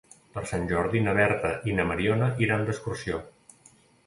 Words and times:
Per 0.35 0.41
Sant 0.51 0.63
Jordi 0.71 1.01
na 1.07 1.13
Berta 1.19 1.51
i 1.73 1.75
na 1.81 1.85
Mariona 1.91 2.31
iran 2.47 2.67
d'excursió. 2.71 3.23